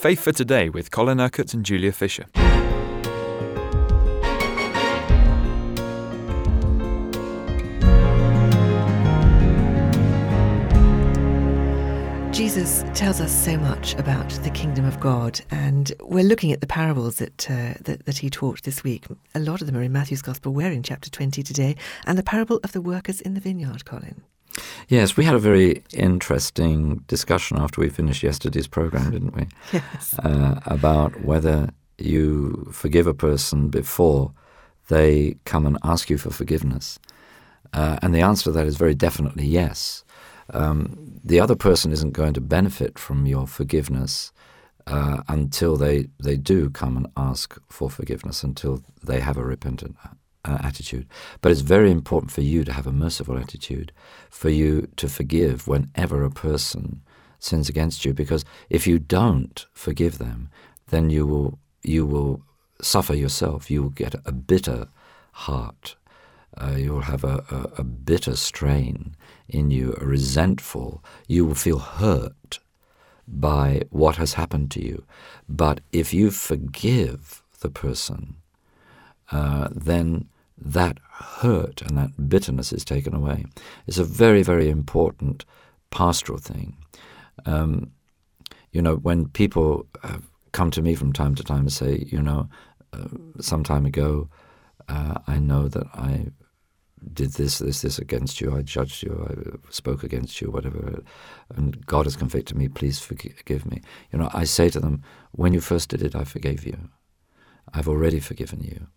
Faith 0.00 0.20
for 0.20 0.32
Today 0.32 0.70
with 0.70 0.90
Colin 0.90 1.20
Urquhart 1.20 1.52
and 1.52 1.62
Julia 1.62 1.92
Fisher. 1.92 2.24
Jesus 12.32 12.82
tells 12.94 13.20
us 13.20 13.30
so 13.30 13.58
much 13.58 13.92
about 13.96 14.30
the 14.42 14.48
kingdom 14.54 14.86
of 14.86 14.98
God, 15.00 15.38
and 15.50 15.92
we're 16.00 16.24
looking 16.24 16.50
at 16.50 16.62
the 16.62 16.66
parables 16.66 17.16
that, 17.16 17.50
uh, 17.50 17.74
that, 17.82 18.06
that 18.06 18.16
he 18.16 18.30
taught 18.30 18.62
this 18.62 18.82
week. 18.82 19.04
A 19.34 19.38
lot 19.38 19.60
of 19.60 19.66
them 19.66 19.76
are 19.76 19.82
in 19.82 19.92
Matthew's 19.92 20.22
Gospel. 20.22 20.54
We're 20.54 20.72
in 20.72 20.82
chapter 20.82 21.10
twenty 21.10 21.42
today, 21.42 21.76
and 22.06 22.16
the 22.16 22.22
parable 22.22 22.58
of 22.64 22.72
the 22.72 22.80
workers 22.80 23.20
in 23.20 23.34
the 23.34 23.40
vineyard. 23.40 23.84
Colin. 23.84 24.22
Yes, 24.88 25.16
we 25.16 25.24
had 25.24 25.34
a 25.34 25.38
very 25.38 25.82
interesting 25.92 27.04
discussion 27.06 27.58
after 27.58 27.80
we 27.80 27.88
finished 27.88 28.22
yesterday's 28.22 28.66
program, 28.66 29.10
didn't 29.10 29.34
we? 29.34 29.46
Yes. 29.72 30.18
Uh, 30.18 30.60
about 30.66 31.24
whether 31.24 31.70
you 31.98 32.68
forgive 32.72 33.06
a 33.06 33.14
person 33.14 33.68
before 33.68 34.32
they 34.88 35.36
come 35.44 35.66
and 35.66 35.78
ask 35.84 36.10
you 36.10 36.18
for 36.18 36.30
forgiveness. 36.30 36.98
Uh, 37.72 37.98
and 38.02 38.14
the 38.14 38.20
answer 38.20 38.44
to 38.44 38.52
that 38.52 38.66
is 38.66 38.76
very 38.76 38.94
definitely 38.94 39.46
yes. 39.46 40.04
Um, 40.52 41.20
the 41.24 41.38
other 41.38 41.54
person 41.54 41.92
isn't 41.92 42.12
going 42.12 42.34
to 42.34 42.40
benefit 42.40 42.98
from 42.98 43.26
your 43.26 43.46
forgiveness 43.46 44.32
uh, 44.86 45.22
until 45.28 45.76
they, 45.76 46.08
they 46.22 46.36
do 46.36 46.70
come 46.70 46.96
and 46.96 47.06
ask 47.16 47.56
for 47.68 47.88
forgiveness, 47.88 48.42
until 48.42 48.82
they 49.04 49.20
have 49.20 49.36
a 49.36 49.44
repentant 49.44 49.96
uh, 50.44 50.58
attitude. 50.62 51.06
But 51.40 51.52
it's 51.52 51.60
very 51.60 51.90
important 51.90 52.32
for 52.32 52.40
you 52.40 52.64
to 52.64 52.72
have 52.72 52.86
a 52.86 52.92
merciful 52.92 53.38
attitude, 53.38 53.92
for 54.30 54.50
you 54.50 54.88
to 54.96 55.08
forgive 55.08 55.68
whenever 55.68 56.24
a 56.24 56.30
person 56.30 57.02
sins 57.38 57.68
against 57.68 58.04
you, 58.04 58.12
because 58.12 58.44
if 58.68 58.86
you 58.86 58.98
don't 58.98 59.66
forgive 59.72 60.18
them, 60.18 60.50
then 60.88 61.10
you 61.10 61.26
will 61.26 61.58
you 61.82 62.04
will 62.04 62.42
suffer 62.82 63.14
yourself. 63.14 63.70
You 63.70 63.82
will 63.82 63.90
get 63.90 64.14
a 64.26 64.32
bitter 64.32 64.88
heart. 65.32 65.96
Uh, 66.58 66.74
you 66.76 66.92
will 66.92 67.02
have 67.02 67.24
a, 67.24 67.44
a, 67.50 67.80
a 67.80 67.84
bitter 67.84 68.36
strain 68.36 69.14
in 69.48 69.70
you, 69.70 69.96
a 70.00 70.04
resentful. 70.04 71.02
You 71.28 71.46
will 71.46 71.54
feel 71.54 71.78
hurt 71.78 72.58
by 73.26 73.82
what 73.90 74.16
has 74.16 74.34
happened 74.34 74.70
to 74.72 74.84
you. 74.84 75.04
But 75.48 75.80
if 75.92 76.12
you 76.12 76.30
forgive 76.30 77.42
the 77.60 77.70
person, 77.70 78.36
uh, 79.30 79.68
then 79.70 80.28
that 80.56 80.98
hurt 81.10 81.82
and 81.82 81.96
that 81.96 82.28
bitterness 82.28 82.72
is 82.72 82.84
taken 82.84 83.14
away. 83.14 83.44
It's 83.86 83.98
a 83.98 84.04
very, 84.04 84.42
very 84.42 84.68
important 84.68 85.44
pastoral 85.90 86.38
thing. 86.38 86.76
Um, 87.46 87.92
you 88.72 88.82
know, 88.82 88.96
when 88.96 89.28
people 89.28 89.86
come 90.52 90.70
to 90.70 90.82
me 90.82 90.94
from 90.94 91.12
time 91.12 91.34
to 91.34 91.44
time 91.44 91.60
and 91.60 91.72
say, 91.72 92.04
you 92.06 92.22
know, 92.22 92.48
uh, 92.92 93.08
some 93.40 93.64
time 93.64 93.86
ago, 93.86 94.28
uh, 94.88 95.14
I 95.26 95.38
know 95.38 95.68
that 95.68 95.86
I 95.94 96.26
did 97.12 97.32
this, 97.32 97.58
this, 97.58 97.82
this 97.82 97.98
against 97.98 98.40
you. 98.40 98.54
I 98.54 98.62
judged 98.62 99.02
you. 99.02 99.26
I 99.30 99.72
spoke 99.72 100.02
against 100.02 100.40
you, 100.40 100.50
whatever. 100.50 101.02
And 101.56 101.84
God 101.86 102.06
has 102.06 102.16
convicted 102.16 102.56
me. 102.56 102.68
Please 102.68 102.98
forgive 102.98 103.64
me. 103.66 103.80
You 104.12 104.18
know, 104.18 104.30
I 104.34 104.44
say 104.44 104.68
to 104.70 104.80
them, 104.80 105.02
when 105.32 105.52
you 105.52 105.60
first 105.60 105.88
did 105.88 106.02
it, 106.02 106.14
I 106.14 106.24
forgave 106.24 106.66
you. 106.66 106.90
I've 107.72 107.88
already 107.88 108.20
forgiven 108.20 108.60
you. 108.60 108.88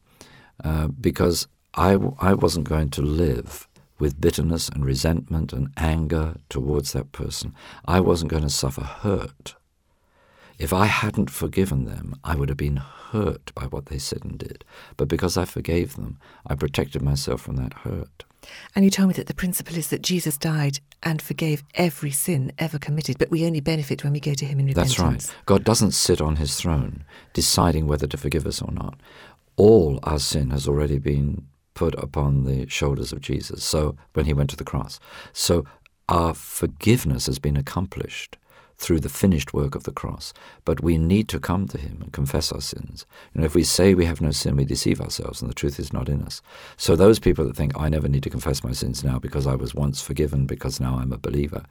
Uh, 0.64 0.88
because 0.88 1.48
I, 1.76 1.98
I 2.20 2.34
wasn't 2.34 2.70
going 2.70 2.90
to 2.92 3.02
live 3.02 3.68
with 4.00 4.20
bitterness 4.20 4.70
and 4.70 4.86
resentment 4.86 5.54
and 5.54 5.70
anger 5.78 6.36
towards 6.50 6.94
that 6.94 7.12
person. 7.12 7.54
I 7.86 8.00
wasn't 8.00 8.32
going 8.32 8.44
to 8.44 8.50
suffer 8.50 8.84
hurt. 8.84 9.56
If 10.60 10.74
I 10.74 10.86
hadn't 10.86 11.30
forgiven 11.30 11.86
them, 11.86 12.16
I 12.24 12.36
would 12.36 12.50
have 12.50 12.58
been 12.58 12.78
hurt 12.78 13.54
by 13.56 13.66
what 13.66 13.88
they 13.88 13.98
said 13.98 14.24
and 14.24 14.38
did. 14.38 14.64
But 14.98 15.08
because 15.08 15.38
I 15.38 15.46
forgave 15.46 15.96
them, 15.96 16.20
I 16.46 16.56
protected 16.56 17.02
myself 17.02 17.42
from 17.42 17.56
that 17.58 17.74
hurt. 17.74 18.26
And 18.76 18.84
you 18.84 18.92
told 18.92 19.08
me 19.08 19.14
that 19.14 19.28
the 19.28 19.34
principle 19.34 19.78
is 19.78 19.90
that 19.90 20.02
Jesus 20.02 20.38
died 20.38 20.80
and 21.02 21.22
forgave 21.22 21.64
every 21.76 22.12
sin 22.12 22.52
ever 22.58 22.78
committed, 22.78 23.18
but 23.18 23.32
we 23.32 23.46
only 23.46 23.62
benefit 23.62 24.04
when 24.04 24.14
we 24.14 24.20
go 24.20 24.34
to 24.34 24.46
him 24.46 24.60
in 24.60 24.68
repentance. 24.68 24.98
That's 24.98 25.30
right. 25.30 25.36
God 25.46 25.64
doesn't 25.64 25.92
sit 25.92 26.22
on 26.22 26.36
his 26.36 26.56
throne 26.56 27.04
deciding 27.34 27.88
whether 27.88 28.08
to 28.08 28.18
forgive 28.18 28.46
us 28.46 28.62
or 28.62 28.72
not. 28.72 29.00
All 29.56 30.00
our 30.04 30.20
sin 30.20 30.50
has 30.50 30.68
already 30.68 31.00
been 31.00 31.48
put 31.74 31.96
upon 31.96 32.44
the 32.44 32.68
shoulders 32.68 33.12
of 33.12 33.22
Jesus. 33.22 33.64
So 33.64 33.96
when 34.14 34.26
he 34.26 34.34
went 34.34 34.50
to 34.52 34.56
the 34.56 34.64
cross. 34.64 35.00
So 35.32 35.66
our 36.10 36.34
forgiveness 36.34 37.26
has 37.28 37.40
been 37.40 37.58
accomplished 37.58 38.38
through 38.84 39.00
the 39.00 39.10
finished 39.10 39.54
work 39.54 39.76
of 39.76 39.84
the 39.84 39.92
cross. 39.92 40.34
But 40.66 40.84
we 40.84 40.98
need 40.98 41.30
to 41.30 41.40
come 41.40 41.68
to 41.70 41.78
him 41.78 42.00
and 42.02 42.12
confess 42.12 42.52
our 42.52 42.62
sins. 42.62 43.06
You 43.34 43.42
know, 43.42 43.46
if 43.46 43.56
we 43.56 43.64
say 43.64 43.94
we 43.94 44.06
have 44.06 44.22
no 44.22 44.32
sin, 44.32 44.58
we 44.58 44.66
deceive 44.66 45.00
ourselves 45.00 45.42
and 45.42 45.50
the 45.50 45.56
truth 45.56 45.80
is 45.80 45.94
not 45.94 46.10
in 46.10 46.22
us. 46.22 46.42
So 46.76 46.96
those 46.96 47.18
people 47.18 47.46
that 47.46 47.56
think, 47.56 47.72
I 47.80 47.88
never 47.90 48.10
need 48.10 48.24
to 48.24 48.30
confess 48.30 48.64
my 48.64 48.74
sins 48.74 49.04
now 49.04 49.20
because 49.20 49.48
I 49.48 49.56
was 49.56 49.74
once 49.74 50.02
forgiven 50.02 50.46
because 50.46 50.80
now 50.80 50.98
I'm 50.98 51.14
a 51.14 51.18
believer, 51.18 51.64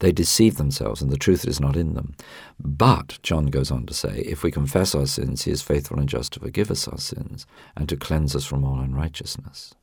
they 0.00 0.12
deceive 0.12 0.56
themselves 0.56 1.00
and 1.00 1.10
the 1.10 1.16
truth 1.16 1.46
is 1.46 1.58
not 1.58 1.76
in 1.76 1.94
them. 1.94 2.14
But, 2.60 3.18
John 3.22 3.46
goes 3.46 3.70
on 3.70 3.86
to 3.86 3.94
say, 3.94 4.18
if 4.26 4.42
we 4.42 4.50
confess 4.50 4.94
our 4.94 5.06
sins, 5.06 5.44
he 5.44 5.50
is 5.50 5.62
faithful 5.62 5.98
and 5.98 6.08
just 6.08 6.34
to 6.34 6.40
forgive 6.40 6.70
us 6.70 6.86
our 6.86 6.98
sins 6.98 7.46
and 7.76 7.88
to 7.88 7.96
cleanse 7.96 8.36
us 8.36 8.44
from 8.44 8.64
all 8.64 8.78
unrighteousness. 8.78 9.74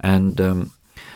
And 0.00 0.40
um, 0.40 0.72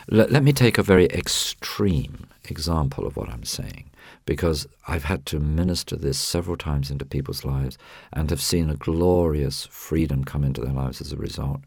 let, 0.09 0.31
let 0.31 0.43
me 0.43 0.53
take 0.53 0.79
a 0.79 0.83
very 0.83 1.07
extreme 1.07 2.29
example 2.49 3.07
of 3.07 3.17
what 3.17 3.29
I'm 3.29 3.45
saying 3.45 3.91
because 4.27 4.67
I've 4.89 5.05
had 5.05 5.25
to 5.27 5.41
minister 5.41 5.97
this 5.97 6.19
several 6.19 6.57
times 6.57 6.91
into 6.91 7.05
people's 7.07 7.45
lives 7.45 7.79
and 8.13 8.29
have 8.29 8.43
seen 8.43 8.69
a 8.69 8.77
glorious 8.77 9.67
freedom 9.67 10.25
come 10.25 10.45
into 10.45 10.61
their 10.61 10.75
lives 10.75 11.01
as 11.01 11.13
a 11.13 11.17
result. 11.17 11.61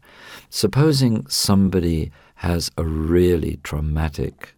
Supposing 0.50 1.26
somebody 1.26 2.12
has 2.36 2.70
a 2.76 2.84
really 2.84 3.58
traumatic 3.62 4.54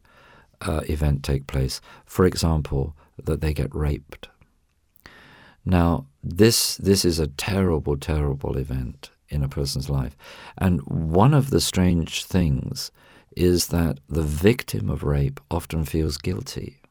uh, 0.61 0.83
event 0.89 1.23
take 1.23 1.47
place, 1.47 1.81
for 2.05 2.27
example, 2.27 2.95
that 3.23 3.41
they 3.41 3.55
get 3.55 3.75
raped. 3.75 4.29
Now, 5.65 6.07
this 6.25 6.77
this 6.77 7.05
is 7.05 7.21
a 7.21 7.29
terrible, 7.29 7.97
terrible 7.97 8.57
event 8.57 9.11
in 9.29 9.45
a 9.45 9.49
person's 9.49 9.89
life, 9.89 10.17
and 10.59 10.81
one 10.83 11.35
of 11.35 11.51
the 11.51 11.61
strange 11.61 12.25
things 12.25 12.91
is 13.37 13.69
that 13.69 13.99
the 14.09 14.23
victim 14.23 14.91
of 14.91 15.05
rape 15.05 15.41
often 15.51 15.85
feels 15.85 16.19
guilty 16.19 16.82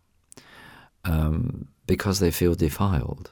um, 1.03 1.67
because 1.87 2.19
they 2.19 2.31
feel 2.31 2.55
defiled, 2.55 3.31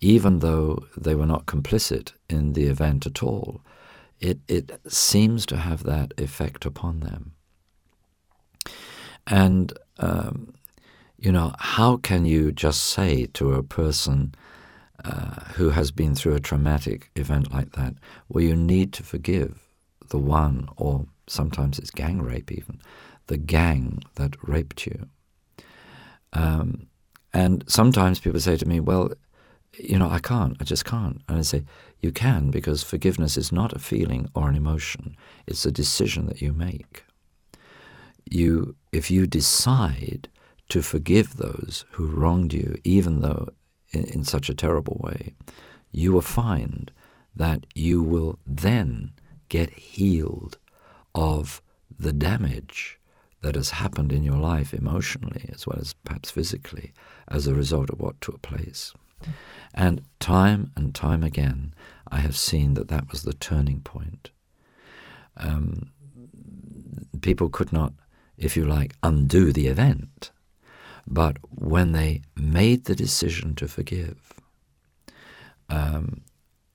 even 0.00 0.40
though 0.40 0.84
they 0.96 1.14
were 1.14 1.26
not 1.26 1.46
complicit 1.46 2.12
in 2.28 2.52
the 2.52 2.66
event 2.66 3.06
at 3.06 3.22
all. 3.22 3.60
It, 4.20 4.38
it 4.48 4.80
seems 4.88 5.44
to 5.46 5.56
have 5.56 5.84
that 5.84 6.12
effect 6.18 6.64
upon 6.64 7.00
them. 7.00 7.32
And, 9.26 9.72
um, 9.98 10.54
you 11.18 11.32
know, 11.32 11.54
how 11.58 11.96
can 11.98 12.24
you 12.24 12.52
just 12.52 12.84
say 12.84 13.26
to 13.34 13.54
a 13.54 13.62
person 13.62 14.34
uh, 15.04 15.40
who 15.54 15.70
has 15.70 15.90
been 15.90 16.14
through 16.14 16.34
a 16.34 16.40
traumatic 16.40 17.10
event 17.14 17.52
like 17.52 17.72
that, 17.72 17.94
well, 18.28 18.42
you 18.42 18.56
need 18.56 18.92
to 18.94 19.02
forgive 19.02 19.60
the 20.08 20.18
one, 20.18 20.68
or 20.76 21.06
sometimes 21.26 21.78
it's 21.78 21.90
gang 21.90 22.22
rape 22.22 22.50
even, 22.52 22.80
the 23.26 23.36
gang 23.36 24.02
that 24.14 24.36
raped 24.42 24.86
you. 24.86 25.08
Um, 26.32 26.86
and 27.36 27.64
sometimes 27.66 28.18
people 28.18 28.40
say 28.40 28.56
to 28.56 28.66
me, 28.66 28.80
well, 28.80 29.12
you 29.78 29.98
know, 29.98 30.08
I 30.08 30.20
can't, 30.20 30.56
I 30.58 30.64
just 30.64 30.86
can't. 30.86 31.20
And 31.28 31.36
I 31.36 31.42
say, 31.42 31.64
you 32.00 32.10
can 32.10 32.50
because 32.50 32.82
forgiveness 32.82 33.36
is 33.36 33.52
not 33.52 33.74
a 33.74 33.78
feeling 33.78 34.30
or 34.34 34.48
an 34.48 34.54
emotion, 34.54 35.14
it's 35.46 35.66
a 35.66 35.70
decision 35.70 36.24
that 36.28 36.40
you 36.40 36.54
make. 36.54 37.04
You, 38.24 38.74
if 38.90 39.10
you 39.10 39.26
decide 39.26 40.30
to 40.70 40.80
forgive 40.80 41.36
those 41.36 41.84
who 41.90 42.06
wronged 42.06 42.54
you, 42.54 42.78
even 42.84 43.20
though 43.20 43.50
in, 43.90 44.04
in 44.04 44.24
such 44.24 44.48
a 44.48 44.54
terrible 44.54 44.98
way, 45.04 45.34
you 45.92 46.14
will 46.14 46.22
find 46.22 46.90
that 47.34 47.66
you 47.74 48.02
will 48.02 48.38
then 48.46 49.12
get 49.50 49.68
healed 49.74 50.56
of 51.14 51.60
the 51.98 52.14
damage 52.14 52.98
that 53.42 53.54
has 53.54 53.70
happened 53.70 54.12
in 54.12 54.22
your 54.22 54.38
life 54.38 54.72
emotionally 54.72 55.48
as 55.52 55.66
well 55.66 55.78
as 55.80 55.94
perhaps 56.04 56.30
physically 56.30 56.92
as 57.28 57.46
a 57.46 57.54
result 57.54 57.90
of 57.90 58.00
what 58.00 58.20
took 58.20 58.42
place. 58.42 58.92
And 59.74 60.02
time 60.20 60.72
and 60.76 60.94
time 60.94 61.22
again, 61.22 61.74
I 62.10 62.18
have 62.18 62.36
seen 62.36 62.74
that 62.74 62.88
that 62.88 63.10
was 63.10 63.22
the 63.22 63.34
turning 63.34 63.80
point. 63.80 64.30
Um, 65.36 65.90
people 67.20 67.48
could 67.48 67.72
not, 67.72 67.92
if 68.38 68.56
you 68.56 68.64
like, 68.64 68.94
undo 69.02 69.52
the 69.52 69.66
event. 69.66 70.30
But 71.06 71.36
when 71.50 71.92
they 71.92 72.22
made 72.34 72.84
the 72.84 72.96
decision 72.96 73.54
to 73.56 73.68
forgive, 73.68 74.32
um, 75.68 76.22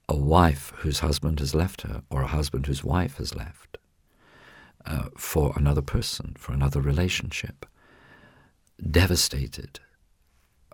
a 0.07 0.15
wife 0.15 0.73
whose 0.77 0.99
husband 0.99 1.39
has 1.39 1.55
left 1.55 1.81
her, 1.81 2.03
or 2.09 2.21
a 2.21 2.27
husband 2.27 2.65
whose 2.65 2.83
wife 2.83 3.17
has 3.17 3.35
left, 3.35 3.70
for 5.31 5.53
another 5.55 5.81
person, 5.81 6.35
for 6.37 6.51
another 6.51 6.81
relationship, 6.81 7.65
devastated, 8.91 9.79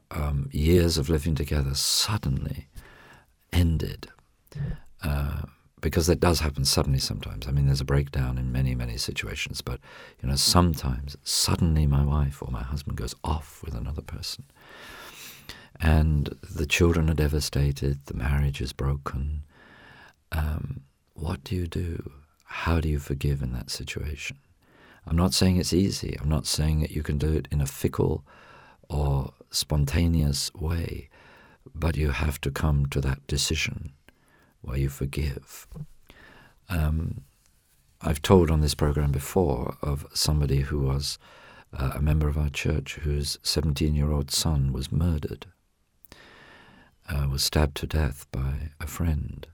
um, 0.09 0.49
years 0.51 0.97
of 0.97 1.11
living 1.11 1.35
together 1.35 1.75
suddenly 1.75 2.67
ended. 3.53 4.07
Uh, 5.03 5.43
because 5.79 6.07
that 6.07 6.19
does 6.19 6.39
happen 6.39 6.65
suddenly 6.65 6.97
sometimes. 6.97 7.47
I 7.47 7.51
mean, 7.51 7.67
there's 7.67 7.81
a 7.81 7.85
breakdown 7.85 8.39
in 8.39 8.51
many, 8.51 8.73
many 8.73 8.97
situations, 8.97 9.61
but 9.61 9.79
you 10.23 10.27
know, 10.27 10.35
sometimes 10.35 11.15
suddenly 11.21 11.85
my 11.85 12.03
wife 12.03 12.41
or 12.41 12.49
my 12.49 12.63
husband 12.63 12.97
goes 12.97 13.13
off 13.23 13.61
with 13.63 13.75
another 13.75 14.01
person, 14.01 14.43
and 15.79 16.35
the 16.41 16.65
children 16.65 17.11
are 17.11 17.21
devastated, 17.27 18.07
the 18.07 18.15
marriage 18.15 18.59
is 18.59 18.73
broken. 18.73 19.43
Um, 20.31 20.81
what 21.13 21.43
do 21.43 21.55
you 21.55 21.67
do? 21.67 22.11
How 22.45 22.79
do 22.79 22.89
you 22.89 22.97
forgive 22.97 23.43
in 23.43 23.53
that 23.53 23.69
situation? 23.69 24.37
I'm 25.07 25.15
not 25.15 25.33
saying 25.33 25.57
it's 25.57 25.73
easy. 25.73 26.17
I'm 26.19 26.29
not 26.29 26.45
saying 26.45 26.81
that 26.81 26.91
you 26.91 27.01
can 27.01 27.17
do 27.17 27.31
it 27.33 27.47
in 27.49 27.61
a 27.61 27.65
fickle 27.65 28.25
or 28.89 29.33
spontaneous 29.49 30.53
way, 30.53 31.09
but 31.73 31.95
you 31.95 32.11
have 32.11 32.41
to 32.41 32.51
come 32.51 32.87
to 32.87 32.99
that 33.01 33.25
decision 33.25 33.93
where 34.61 34.77
you 34.77 34.89
forgive. 34.89 35.67
Um, 36.67 37.21
I've 38.01 38.21
told 38.21 38.51
on 38.51 38.59
this 38.59 38.75
program 38.75 39.11
before 39.11 39.77
of 39.81 40.05
somebody 40.13 40.61
who 40.61 40.79
was 40.79 41.17
uh, 41.73 41.93
a 41.95 42.01
member 42.01 42.27
of 42.27 42.37
our 42.37 42.49
church 42.49 42.95
whose 42.95 43.39
17 43.43 43.95
year 43.95 44.11
old 44.11 44.29
son 44.29 44.73
was 44.73 44.91
murdered, 44.91 45.45
uh, 47.09 47.27
was 47.31 47.43
stabbed 47.43 47.77
to 47.77 47.87
death 47.87 48.27
by 48.31 48.71
a 48.81 48.87
friend. 48.87 49.47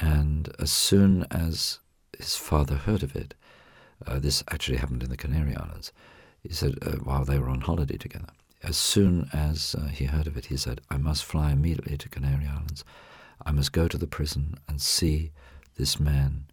And 0.00 0.52
as 0.58 0.72
soon 0.72 1.26
as 1.30 1.80
his 2.16 2.36
father 2.36 2.76
heard 2.76 3.02
of 3.02 3.14
it, 3.14 3.34
uh, 4.06 4.18
this 4.18 4.42
actually 4.50 4.78
happened 4.78 5.02
in 5.02 5.10
the 5.10 5.16
Canary 5.16 5.56
Islands, 5.56 5.92
he 6.42 6.52
said, 6.52 6.78
uh, 6.82 6.92
while 6.96 7.24
they 7.24 7.38
were 7.38 7.48
on 7.48 7.62
holiday 7.62 7.96
together, 7.96 8.28
as 8.62 8.76
soon 8.76 9.28
as 9.32 9.74
uh, 9.78 9.86
he 9.86 10.06
heard 10.06 10.26
of 10.26 10.36
it, 10.36 10.46
he 10.46 10.56
said, 10.56 10.80
I 10.90 10.96
must 10.96 11.24
fly 11.24 11.52
immediately 11.52 11.96
to 11.96 12.08
Canary 12.08 12.46
Islands 12.46 12.84
I 13.44 13.52
must 13.52 13.72
go 13.72 13.88
to 13.88 13.98
the 13.98 14.06
prison 14.06 14.54
and 14.68 14.80
see 14.80 15.32
this 15.76 16.00
man 16.00 16.46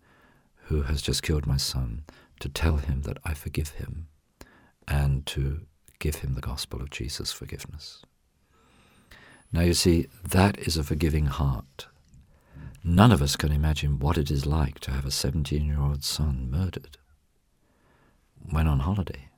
who 0.65 0.83
has 0.83 1.01
just 1.01 1.23
killed 1.23 1.45
my 1.45 1.57
son 1.57 2.03
to 2.39 2.49
tell 2.49 2.77
him 2.77 3.03
that 3.03 3.17
I 3.23 3.33
forgive 3.33 3.69
him 3.69 4.07
and 4.87 5.25
to 5.27 5.61
give 5.99 6.15
him 6.15 6.33
the 6.33 6.41
gospel 6.41 6.81
of 6.81 6.89
Jesus' 6.89 7.31
forgiveness. 7.31 8.03
Now, 9.53 9.61
you 9.61 9.73
see, 9.73 10.07
that 10.23 10.57
is 10.59 10.77
a 10.77 10.83
forgiving 10.83 11.25
heart. 11.25 11.87
None 12.83 13.11
of 13.11 13.21
us 13.21 13.35
can 13.35 13.51
imagine 13.51 13.99
what 13.99 14.17
it 14.17 14.31
is 14.31 14.45
like 14.45 14.79
to 14.79 14.91
have 14.91 15.05
a 15.05 15.11
17 15.11 15.63
year 15.63 15.79
old 15.79 16.03
son 16.03 16.49
murdered 16.49 16.97
when 18.49 18.67
on 18.67 18.79
holiday, 18.79 19.29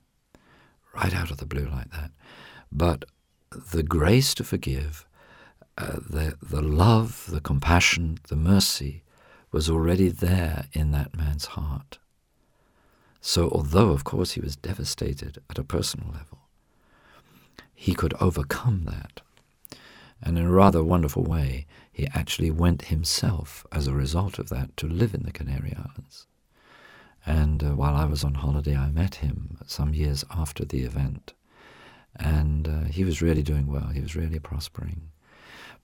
right 0.94 1.14
out 1.14 1.30
of 1.30 1.38
the 1.38 1.46
blue 1.46 1.68
like 1.68 1.90
that. 1.90 2.10
But 2.72 3.04
the 3.50 3.82
grace 3.82 4.34
to 4.34 4.44
forgive 4.44 5.06
uh, 5.76 5.98
the, 6.08 6.36
the 6.42 6.62
love, 6.62 7.26
the 7.30 7.40
compassion, 7.40 8.18
the 8.28 8.36
mercy 8.36 9.02
was 9.50 9.70
already 9.70 10.08
there 10.08 10.66
in 10.72 10.90
that 10.92 11.16
man's 11.16 11.46
heart. 11.46 11.98
So, 13.20 13.48
although, 13.50 13.90
of 13.90 14.04
course, 14.04 14.32
he 14.32 14.40
was 14.40 14.56
devastated 14.56 15.38
at 15.48 15.58
a 15.58 15.64
personal 15.64 16.08
level, 16.08 16.38
he 17.74 17.94
could 17.94 18.14
overcome 18.20 18.84
that. 18.84 19.20
And 20.22 20.38
in 20.38 20.46
a 20.46 20.52
rather 20.52 20.82
wonderful 20.82 21.22
way, 21.22 21.66
he 21.92 22.06
actually 22.08 22.50
went 22.50 22.86
himself, 22.86 23.66
as 23.72 23.86
a 23.86 23.94
result 23.94 24.38
of 24.38 24.48
that, 24.48 24.76
to 24.78 24.88
live 24.88 25.14
in 25.14 25.22
the 25.22 25.32
Canary 25.32 25.74
Islands. 25.76 26.26
And 27.26 27.62
uh, 27.62 27.70
while 27.70 27.94
I 27.94 28.04
was 28.04 28.24
on 28.24 28.34
holiday, 28.34 28.76
I 28.76 28.90
met 28.90 29.16
him 29.16 29.58
some 29.66 29.94
years 29.94 30.24
after 30.30 30.64
the 30.64 30.82
event. 30.82 31.32
And 32.16 32.68
uh, 32.68 32.80
he 32.84 33.04
was 33.04 33.22
really 33.22 33.42
doing 33.42 33.66
well, 33.66 33.88
he 33.88 34.00
was 34.00 34.14
really 34.14 34.38
prospering. 34.38 35.10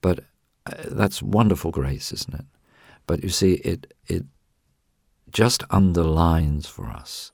But 0.01 0.19
uh, 0.65 0.73
that's 0.91 1.21
wonderful 1.21 1.71
grace, 1.71 2.11
isn't 2.11 2.33
it? 2.33 2.45
But 3.07 3.23
you 3.23 3.29
see, 3.29 3.53
it 3.55 3.93
it 4.07 4.25
just 5.31 5.63
underlines 5.69 6.67
for 6.67 6.87
us 6.87 7.31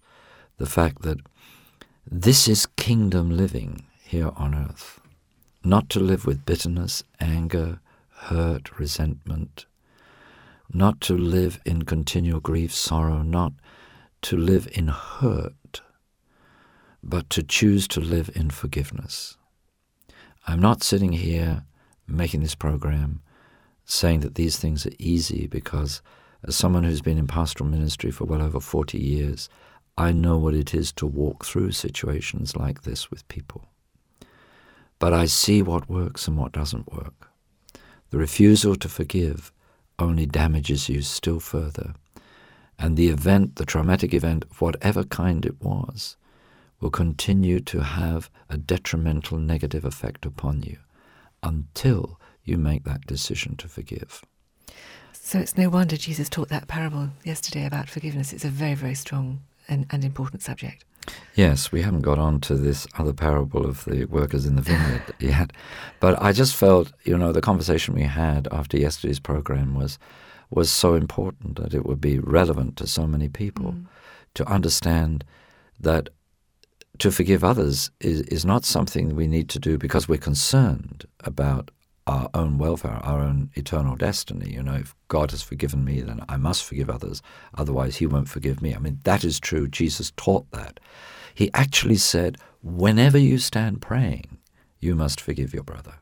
the 0.57 0.65
fact 0.65 1.01
that 1.01 1.19
this 2.09 2.48
is 2.48 2.65
kingdom 2.65 3.30
living 3.36 3.86
here 4.04 4.31
on 4.36 4.56
earth. 4.56 5.00
Not 5.63 5.89
to 5.89 6.00
live 6.00 6.25
with 6.25 6.45
bitterness, 6.45 7.04
anger, 7.19 7.80
hurt, 8.09 8.80
resentment, 8.80 9.65
not 10.71 11.01
to 11.01 11.18
live 11.18 11.59
in 11.65 11.83
continual 11.83 12.39
grief, 12.39 12.74
sorrow, 12.74 13.21
not 13.21 13.54
to 14.23 14.37
live 14.37 14.67
in 14.73 14.87
hurt, 14.87 15.81
but 17.03 17.29
to 17.29 17.43
choose 17.43 17.87
to 17.89 17.99
live 17.99 18.29
in 18.35 18.49
forgiveness. 18.49 19.37
I'm 20.45 20.59
not 20.59 20.83
sitting 20.83 21.13
here 21.13 21.63
making 22.07 22.41
this 22.41 22.55
program, 22.55 23.21
saying 23.85 24.21
that 24.21 24.35
these 24.35 24.57
things 24.57 24.85
are 24.85 24.91
easy 24.97 25.47
because 25.47 26.01
as 26.43 26.55
someone 26.55 26.83
who's 26.83 27.01
been 27.01 27.17
in 27.17 27.27
pastoral 27.27 27.69
ministry 27.69 28.11
for 28.11 28.25
well 28.25 28.41
over 28.41 28.59
40 28.59 28.97
years, 28.97 29.49
I 29.97 30.11
know 30.11 30.37
what 30.37 30.53
it 30.53 30.73
is 30.73 30.91
to 30.93 31.07
walk 31.07 31.43
through 31.43 31.71
situations 31.71 32.55
like 32.55 32.83
this 32.83 33.09
with 33.09 33.27
people. 33.27 33.65
But 34.99 35.13
I 35.13 35.25
see 35.25 35.61
what 35.61 35.89
works 35.89 36.27
and 36.27 36.37
what 36.37 36.51
doesn't 36.51 36.93
work. 36.93 37.29
The 38.09 38.17
refusal 38.17 38.75
to 38.75 38.89
forgive 38.89 39.51
only 39.99 40.25
damages 40.25 40.87
you 40.87 41.01
still 41.01 41.39
further. 41.39 41.93
And 42.79 42.95
the 42.95 43.09
event, 43.09 43.56
the 43.56 43.65
traumatic 43.65 44.13
event, 44.13 44.45
of 44.50 44.62
whatever 44.62 45.03
kind 45.03 45.45
it 45.45 45.62
was, 45.62 46.15
will 46.79 46.91
continue 46.91 47.59
to 47.59 47.81
have 47.81 48.29
a 48.50 48.57
detrimental 48.57 49.38
negative 49.38 49.83
effect 49.83 50.25
upon 50.25 50.62
you 50.62 50.77
until 51.41 52.19
you 52.44 52.57
make 52.57 52.83
that 52.83 53.06
decision 53.06 53.56
to 53.57 53.68
forgive. 53.68 54.21
So 55.12 55.39
it's 55.39 55.57
no 55.57 55.69
wonder 55.69 55.97
Jesus 55.97 56.29
taught 56.29 56.50
that 56.50 56.68
parable 56.68 57.09
yesterday 57.24 57.65
about 57.65 57.89
forgiveness. 57.89 58.31
It's 58.31 58.45
a 58.45 58.50
very, 58.50 58.75
very 58.75 58.95
strong 58.95 59.41
and, 59.68 59.85
and 59.89 60.06
important 60.06 60.41
subject. 60.41 60.85
Yes, 61.35 61.71
we 61.71 61.81
haven't 61.81 62.01
got 62.01 62.19
on 62.19 62.41
to 62.41 62.56
this 62.56 62.88
other 62.97 63.13
parable 63.13 63.65
of 63.65 63.85
the 63.85 64.06
workers 64.06 64.45
in 64.45 64.56
the 64.56 64.62
vineyard 64.62 65.03
yet. 65.19 65.51
But 66.00 66.21
I 66.21 66.31
just 66.31 66.56
felt, 66.56 66.91
you 67.03 67.18
know, 67.18 67.31
the 67.31 67.41
conversation 67.41 67.94
we 67.94 68.03
had 68.03 68.47
after 68.51 68.77
yesterday's 68.77 69.19
program 69.19 69.75
was 69.75 70.00
was 70.49 70.69
so 70.69 70.94
important 70.94 71.57
that 71.61 71.73
it 71.73 71.85
would 71.85 72.01
be 72.01 72.19
relevant 72.19 72.77
to 72.77 72.88
so 72.88 73.05
many 73.05 73.27
people 73.29 73.73
mm. 73.73 73.85
to 74.33 74.45
understand 74.47 75.23
that 75.79 76.09
to 76.99 77.11
forgive 77.11 77.44
others 77.44 77.91
is, 77.99 78.21
is 78.21 78.45
not 78.45 78.65
something 78.65 79.15
we 79.15 79.27
need 79.27 79.49
to 79.49 79.59
do 79.59 79.77
because 79.77 80.07
we're 80.07 80.17
concerned 80.17 81.05
about 81.21 81.71
our 82.07 82.29
own 82.33 82.57
welfare, 82.57 82.99
our 83.03 83.19
own 83.19 83.51
eternal 83.55 83.95
destiny. 83.95 84.54
You 84.54 84.63
know, 84.63 84.75
if 84.75 84.95
God 85.09 85.31
has 85.31 85.44
forgiven 85.44 85.83
me, 85.83 86.01
then 86.01 86.21
I 86.30 86.37
must 86.37 86.63
forgive 86.63 86.89
others. 86.89 87.21
Otherwise, 87.56 87.97
He 87.97 88.07
won't 88.07 88.30
forgive 88.30 88.61
me. 88.61 88.73
I 88.73 88.80
mean, 88.80 88.99
that 89.04 89.23
is 89.23 89.39
true. 89.39 89.68
Jesus 89.68 90.11
taught 90.16 90.49
that. 90.51 90.80
He 91.35 91.51
actually 91.54 91.97
said, 91.97 92.37
whenever 92.63 93.18
you 93.18 93.37
stand 93.37 93.81
praying, 93.81 94.37
you 94.80 94.95
must 94.95 95.19
forgive 95.19 95.54
your 95.54 95.63
brother. 95.63 95.95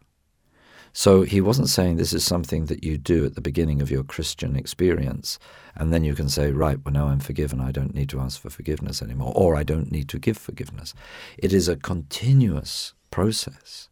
So 0.97 1.23
he 1.23 1.41
wasn't 1.41 1.67
saying 1.67 1.97
this 1.97 2.13
is 2.13 2.23
something 2.23 2.67
that 2.67 2.85
you 2.85 2.97
do 2.97 3.25
at 3.25 3.35
the 3.35 3.41
beginning 3.41 3.81
of 3.81 3.91
your 3.91 4.01
Christian 4.01 4.55
experience, 4.55 5.37
and 5.75 5.91
then 5.91 6.05
you 6.05 6.15
can 6.15 6.29
say, 6.29 6.53
right, 6.53 6.79
well, 6.85 6.93
now 6.93 7.07
I'm 7.07 7.19
forgiven. 7.19 7.59
I 7.59 7.73
don't 7.73 7.93
need 7.93 8.07
to 8.11 8.21
ask 8.21 8.39
for 8.39 8.49
forgiveness 8.49 9.01
anymore, 9.01 9.33
or 9.35 9.57
I 9.57 9.63
don't 9.63 9.91
need 9.91 10.07
to 10.07 10.19
give 10.19 10.37
forgiveness. 10.37 10.93
It 11.37 11.51
is 11.51 11.67
a 11.67 11.75
continuous 11.75 12.93
process. 13.11 13.89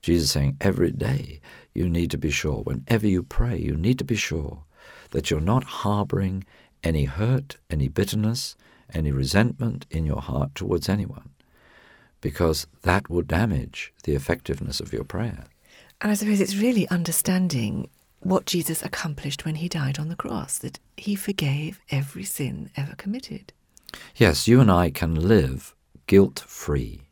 Jesus 0.00 0.30
saying 0.30 0.58
every 0.60 0.92
day 0.92 1.40
you 1.74 1.88
need 1.88 2.12
to 2.12 2.18
be 2.18 2.30
sure, 2.30 2.62
whenever 2.62 3.08
you 3.08 3.24
pray, 3.24 3.58
you 3.58 3.76
need 3.76 3.98
to 3.98 4.04
be 4.04 4.14
sure 4.14 4.62
that 5.10 5.32
you're 5.32 5.40
not 5.40 5.64
harboring 5.64 6.44
any 6.84 7.06
hurt, 7.06 7.56
any 7.68 7.88
bitterness, 7.88 8.54
any 8.94 9.10
resentment 9.10 9.86
in 9.90 10.06
your 10.06 10.22
heart 10.22 10.54
towards 10.54 10.88
anyone, 10.88 11.30
because 12.20 12.68
that 12.82 13.10
will 13.10 13.22
damage 13.22 13.92
the 14.04 14.14
effectiveness 14.14 14.78
of 14.78 14.92
your 14.92 15.02
prayer. 15.02 15.46
And 16.00 16.10
I 16.12 16.14
suppose 16.14 16.40
it's 16.40 16.56
really 16.56 16.88
understanding 16.88 17.88
what 18.20 18.46
Jesus 18.46 18.82
accomplished 18.82 19.44
when 19.44 19.56
he 19.56 19.68
died 19.68 19.98
on 19.98 20.08
the 20.08 20.16
cross, 20.16 20.58
that 20.58 20.78
he 20.96 21.14
forgave 21.14 21.80
every 21.90 22.24
sin 22.24 22.70
ever 22.76 22.94
committed. 22.96 23.52
Yes, 24.16 24.46
you 24.48 24.60
and 24.60 24.70
I 24.70 24.90
can 24.90 25.14
live 25.14 25.74
guilt 26.06 26.40
free, 26.40 27.02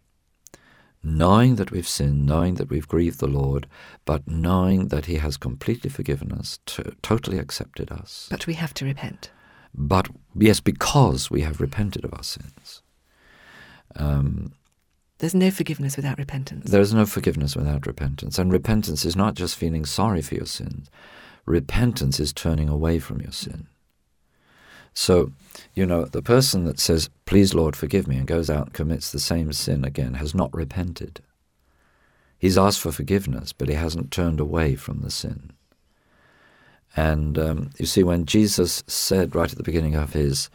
knowing 1.03 1.57
that 1.57 1.71
we've 1.71 1.87
sinned, 1.87 2.27
knowing 2.27 2.55
that 2.55 2.71
we've 2.71 2.89
grieved 2.89 3.21
the 3.21 3.29
Lord, 3.29 3.67
but 4.05 4.27
knowing 4.27 4.89
that 4.89 5.07
he 5.07 5.17
has 5.17 5.37
completely 5.37 5.91
forgiven 5.91 6.33
us, 6.33 6.59
to, 6.67 6.95
totally 7.03 7.39
accepted 7.39 7.91
us. 7.91 8.27
But 8.31 8.47
we 8.47 8.55
have 8.55 8.75
to 8.75 8.85
repent. 8.85 9.31
But 9.75 10.09
yes, 10.35 10.61
because 10.61 11.31
we 11.31 11.43
have 11.43 11.61
repented 11.61 12.05
of 12.05 12.15
our 12.15 12.25
sins. 12.25 12.83
Um, 13.95 14.53
there's 15.19 15.35
no 15.35 15.51
forgiveness 15.51 15.97
without 15.97 16.19
repentance. 16.19 16.71
There 16.71 16.81
is 16.81 16.93
no 16.93 17.07
forgiveness 17.07 17.57
without 17.57 17.87
repentance. 17.87 18.39
And 18.39 18.53
repentance 18.53 19.05
is 19.05 19.17
not 19.17 19.35
just 19.35 19.57
feeling 19.57 19.85
sorry 19.85 20.23
for 20.23 20.35
your 20.35 20.47
sins, 20.47 20.91
repentance 21.47 22.21
is 22.21 22.33
turning 22.33 22.69
away 22.69 22.99
from 22.99 23.21
your 23.21 23.33
sin. 23.33 23.67
So, 24.93 25.33
you 25.75 25.85
know, 25.85 26.07
the 26.07 26.23
person 26.23 26.65
that 26.65 26.81
says, 26.81 27.11
Please, 27.27 27.55
Lord, 27.55 27.77
forgive 27.77 28.09
me, 28.09 28.17
and 28.17 28.27
goes 28.27 28.49
out 28.49 28.67
and 28.67 28.75
commits 28.75 29.11
the 29.11 29.21
same 29.21 29.53
sin 29.53 29.85
again 29.85 30.15
has 30.15 30.35
not 30.35 30.55
repented. 30.55 31.21
He's 32.39 32.59
asked 32.59 32.81
for 32.81 32.93
forgiveness, 32.93 33.53
but 33.53 33.69
he 33.69 33.75
hasn't 33.75 34.11
turned 34.11 34.41
away 34.41 34.75
from 34.75 35.01
the 35.01 35.11
sin. 35.11 35.53
And 36.95 37.39
um, 37.39 37.71
you 37.79 37.87
see, 37.87 38.03
when 38.03 38.25
Jesus 38.25 38.83
said 38.87 39.35
right 39.35 39.51
at 39.51 39.57
the 39.57 39.63
beginning 39.63 39.95
of 39.95 40.15
his 40.15 40.49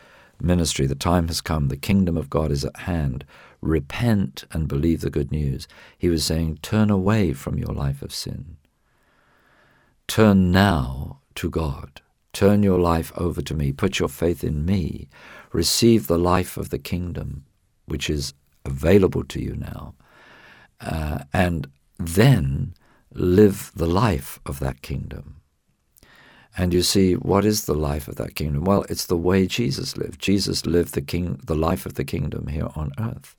ministry, 0.43 0.85
the 0.85 0.95
time 0.95 1.27
has 1.27 1.41
come, 1.41 1.67
the 1.67 1.77
kingdom 1.77 2.17
of 2.17 2.29
God 2.29 2.51
is 2.51 2.65
at 2.65 2.81
hand, 2.81 3.25
repent 3.61 4.45
and 4.51 4.67
believe 4.67 5.01
the 5.01 5.09
good 5.09 5.31
news, 5.31 5.67
he 5.97 6.09
was 6.09 6.25
saying, 6.25 6.59
turn 6.61 6.89
away 6.89 7.33
from 7.33 7.57
your 7.57 7.73
life 7.73 8.01
of 8.01 8.13
sin. 8.13 8.57
Turn 10.07 10.51
now 10.51 11.19
to 11.35 11.49
God. 11.49 12.01
Turn 12.33 12.63
your 12.63 12.79
life 12.79 13.11
over 13.17 13.41
to 13.41 13.53
me. 13.53 13.71
Put 13.71 13.99
your 13.99 14.09
faith 14.09 14.43
in 14.43 14.65
me. 14.65 15.07
Receive 15.51 16.07
the 16.07 16.17
life 16.17 16.57
of 16.57 16.69
the 16.69 16.79
kingdom, 16.79 17.45
which 17.85 18.09
is 18.09 18.33
available 18.65 19.23
to 19.25 19.41
you 19.41 19.55
now. 19.55 19.93
Uh, 20.79 21.23
and 21.33 21.67
then 21.97 22.73
live 23.13 23.71
the 23.75 23.87
life 23.87 24.39
of 24.45 24.59
that 24.59 24.81
kingdom. 24.81 25.40
And 26.57 26.73
you 26.73 26.81
see, 26.81 27.13
what 27.13 27.45
is 27.45 27.65
the 27.65 27.73
life 27.73 28.07
of 28.07 28.15
that 28.15 28.35
kingdom? 28.35 28.65
Well, 28.65 28.85
it's 28.89 29.05
the 29.05 29.17
way 29.17 29.47
Jesus 29.47 29.95
lived. 29.95 30.19
Jesus 30.19 30.65
lived 30.65 30.93
the 30.93 31.01
king, 31.01 31.39
the 31.45 31.55
life 31.55 31.85
of 31.85 31.93
the 31.93 32.03
kingdom 32.03 32.47
here 32.47 32.67
on 32.75 32.91
earth. 32.99 33.35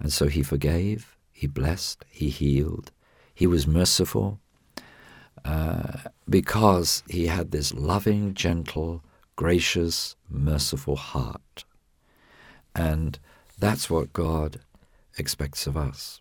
And 0.00 0.12
so 0.12 0.26
he 0.26 0.42
forgave, 0.42 1.16
he 1.32 1.46
blessed, 1.46 2.04
he 2.10 2.28
healed, 2.28 2.90
he 3.34 3.46
was 3.46 3.66
merciful, 3.66 4.40
uh, 5.44 5.98
because 6.28 7.02
he 7.08 7.26
had 7.26 7.50
this 7.50 7.72
loving, 7.72 8.34
gentle, 8.34 9.02
gracious, 9.36 10.16
merciful 10.28 10.96
heart. 10.96 11.64
And 12.74 13.18
that's 13.58 13.88
what 13.88 14.12
God 14.12 14.60
expects 15.16 15.66
of 15.66 15.76
us. 15.76 16.20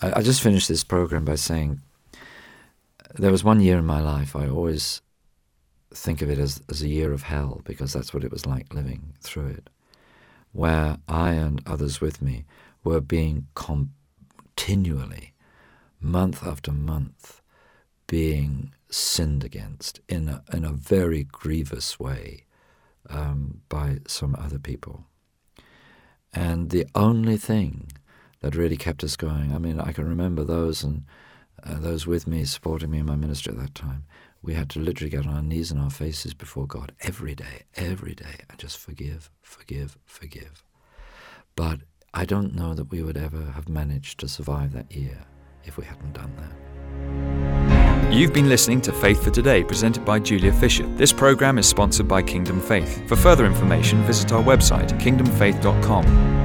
I, 0.00 0.20
I 0.20 0.22
just 0.22 0.42
finished 0.42 0.68
this 0.68 0.84
program 0.84 1.24
by 1.24 1.34
saying 1.34 1.80
there 3.14 3.30
was 3.30 3.44
one 3.44 3.60
year 3.60 3.78
in 3.78 3.86
my 3.86 4.00
life 4.00 4.34
I 4.34 4.48
always 4.48 5.02
think 5.94 6.22
of 6.22 6.30
it 6.30 6.38
as, 6.38 6.62
as 6.68 6.82
a 6.82 6.88
year 6.88 7.12
of 7.12 7.22
hell 7.22 7.60
because 7.64 7.92
that's 7.92 8.14
what 8.14 8.24
it 8.24 8.32
was 8.32 8.46
like 8.46 8.72
living 8.72 9.14
through 9.20 9.48
it, 9.48 9.70
where 10.52 10.98
I 11.08 11.32
and 11.32 11.62
others 11.66 12.00
with 12.00 12.22
me 12.22 12.44
were 12.84 13.00
being 13.00 13.46
continually, 13.54 15.34
month 16.00 16.46
after 16.46 16.72
month, 16.72 17.40
being 18.06 18.72
sinned 18.90 19.44
against 19.44 20.00
in 20.08 20.28
a, 20.28 20.42
in 20.52 20.64
a 20.64 20.72
very 20.72 21.24
grievous 21.24 21.98
way 22.00 22.44
um, 23.08 23.60
by 23.68 23.98
some 24.06 24.34
other 24.38 24.58
people. 24.58 25.06
And 26.32 26.70
the 26.70 26.86
only 26.94 27.36
thing 27.36 27.92
that 28.40 28.56
really 28.56 28.76
kept 28.76 29.04
us 29.04 29.16
going, 29.16 29.54
I 29.54 29.58
mean, 29.58 29.78
I 29.78 29.92
can 29.92 30.08
remember 30.08 30.44
those 30.44 30.82
and 30.82 31.04
uh, 31.64 31.78
those 31.78 32.06
with 32.06 32.26
me 32.26 32.44
supporting 32.44 32.90
me 32.90 32.98
in 32.98 33.06
my 33.06 33.16
ministry 33.16 33.52
at 33.52 33.58
that 33.60 33.74
time, 33.74 34.04
we 34.42 34.54
had 34.54 34.68
to 34.70 34.80
literally 34.80 35.10
get 35.10 35.26
on 35.26 35.34
our 35.34 35.42
knees 35.42 35.70
and 35.70 35.80
our 35.80 35.90
faces 35.90 36.34
before 36.34 36.66
God 36.66 36.92
every 37.00 37.34
day, 37.34 37.62
every 37.76 38.14
day, 38.14 38.40
and 38.50 38.58
just 38.58 38.78
forgive, 38.78 39.30
forgive, 39.40 39.98
forgive. 40.04 40.64
But 41.54 41.80
I 42.12 42.24
don't 42.24 42.54
know 42.54 42.74
that 42.74 42.90
we 42.90 43.02
would 43.02 43.16
ever 43.16 43.52
have 43.54 43.68
managed 43.68 44.18
to 44.20 44.28
survive 44.28 44.72
that 44.72 44.94
year 44.94 45.18
if 45.64 45.76
we 45.76 45.84
hadn't 45.84 46.14
done 46.14 46.34
that. 46.36 48.12
You've 48.12 48.34
been 48.34 48.48
listening 48.48 48.80
to 48.82 48.92
Faith 48.92 49.22
for 49.22 49.30
Today, 49.30 49.64
presented 49.64 50.04
by 50.04 50.18
Julia 50.18 50.52
Fisher. 50.52 50.86
This 50.96 51.12
program 51.12 51.56
is 51.56 51.66
sponsored 51.66 52.08
by 52.08 52.22
Kingdom 52.22 52.60
Faith. 52.60 53.08
For 53.08 53.16
further 53.16 53.46
information, 53.46 54.02
visit 54.02 54.32
our 54.32 54.42
website, 54.42 54.90
kingdomfaith.com. 55.00 56.41